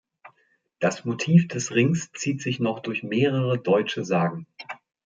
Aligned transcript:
Das 0.79 1.05
Motiv 1.05 1.47
des 1.47 1.69
Rings 1.71 2.11
zieht 2.13 2.41
sich 2.41 2.59
noch 2.59 2.79
durch 2.79 3.03
mehrere 3.03 3.59
deutsche 3.59 4.03
Sagen. 4.03 4.47